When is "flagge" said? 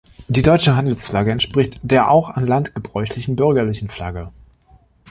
3.87-4.31